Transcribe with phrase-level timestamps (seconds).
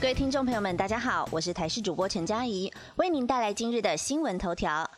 [0.00, 4.88] 各位听众朋友们，大家好，我是台视主播陈佳怡，为您带来今日的新闻头条。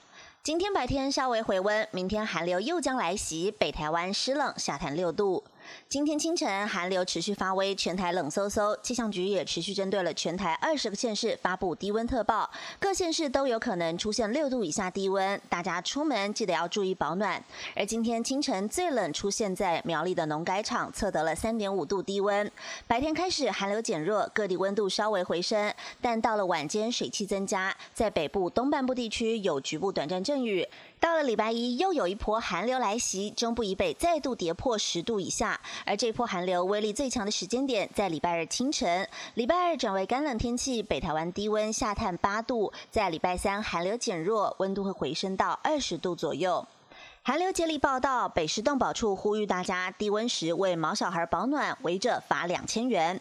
[0.43, 5.43] 今天白天稍微回温，明天寒流又将来袭，北台湾湿冷，下探六度。
[5.89, 8.79] 今天清晨寒流持续发威，全台冷飕飕。
[8.83, 12.49] 气象局也持续针对了全台二十个县市发布低温特报，
[12.79, 17.43] 各县市都有可能出现六度以下低温，大家出门记得要注意保暖。
[17.75, 22.51] 而今天清晨最冷出现在苗栗的农改场，测得了三点五度低温。
[22.87, 30.67] 白天开始寒流减弱，各地温度稍微回升，但到了晚间水汽增加，在北部东半部地区有局部短暂阵雨。
[31.01, 35.59] 到了礼拜一，又有一波寒流来袭，中部以北再度跌破十度以下。
[35.87, 42.71] 而这波寒流威力最强的时间点在礼拜二清晨，礼拜二转为干冷天气，北台湾低温下探八度。
[42.91, 46.67] 在礼拜三寒流减弱，温度会回升到二十度左右。
[47.23, 53.21] 寒流接力报道，北市动保处呼吁大家低温时为毛小孩保暖，违者罚两千元。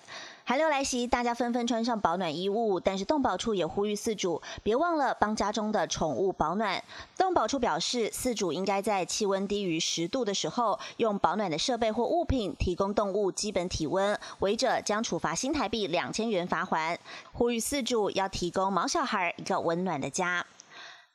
[0.50, 6.84] 寒流来袭，大家纷纷穿上保暖衣物，但是动保处也呼吁饲主别忘了帮家中的宠物保暖。
[7.16, 17.00] 动保处表示，饲主应该在气温低于十度的时候，用保暖的设备或物品提供动物基本体温，违者将处罚新台币两千元罚还。
[17.32, 20.44] 呼吁饲主要提供毛小孩一个温暖的家。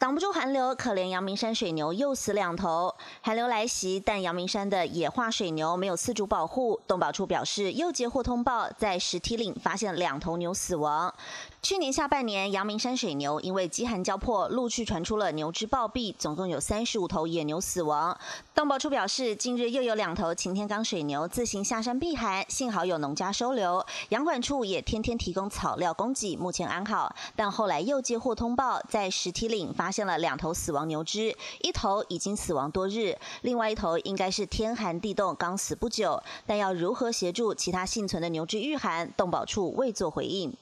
[0.04, 2.94] 挡不住寒流，可怜阳明山水牛又死两头。
[3.22, 6.78] 寒流来袭，但阳明山的野化水牛没有四主保护。
[6.86, 11.14] 动保处表示，又接获通报，在石梯岭发现两头牛死亡。
[11.62, 18.14] 去年下半年，阳明山水牛因为饥寒交迫，陆续传出了牛只暴毙，总共有三十五头野牛死亡。
[18.54, 27.16] 动保处表示，近日又有两头擎天岗水牛自行下山避寒，幸好有农家收留，养管处也天天提供草料供给，目前安好。
[27.34, 36.20] 但后来又接获通报，在石梯岭发现了两头死亡牛只，一头已经死亡多日，另外一头应该是天寒地冻刚死不久。
[36.44, 40.52] 但要如何协助其他幸存的牛只御寒，动保处未作回应。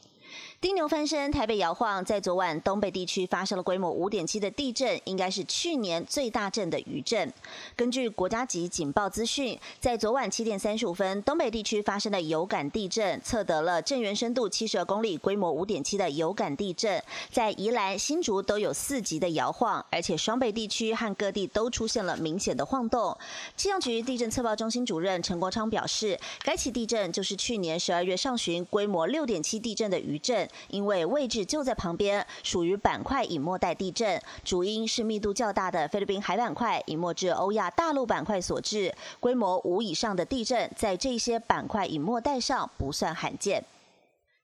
[0.63, 2.05] 丁牛翻身，台北摇晃。
[2.05, 7.33] 在昨晚，东北地区发生了规模五点七的地震，应该是去年最大震的余震。
[7.75, 17.03] 根据国家级警报资讯，在昨晚七点三十五分，东北地区发生的有感地震，测得了震源深度七十二公里，规模五点七的有感地震。
[17.33, 23.19] 在宜兰、新竹都有四级的摇晃，而且双北地区和各地都出现了明显的晃动。
[23.57, 30.49] 气象局地震测报中心主任陈国昌表示，该起地震就是去年十二月上旬规模六点七地震的余震。
[30.69, 38.95] 因为位置就在旁边，属于板块隐没带地震，主因是密度较大的菲律宾海板块隐没至欧亚大陆板块所致。
[39.21, 43.65] 规模五以上的地震，在这些板块隐没带上不算罕见。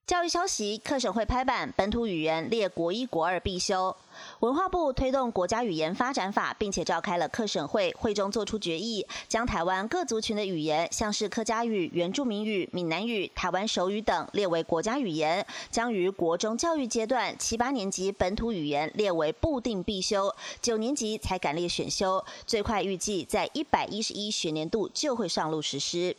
[0.09, 3.95] 教育消息，课省会拍板，本土语言列国一、国二必修。
[4.41, 26.17] 文化部推动国家语言发展法，并且召开了客省会，会中作出决议，将台湾各族群的语言，像是客家语、原住民语、闽南语、台湾手语等列为国家语言，将于国中教育阶段七八年级本土语言列为固定必修，九年级才敢列选修，最快预计在一百一十一学年度就会上路实施。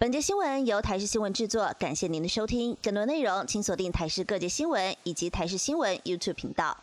[0.00, 2.76] 本节新闻由台视新闻制作，感谢您的收听。
[2.80, 6.76] 更多内容请锁定台视各界新闻以及台视新闻 YouTube 频道。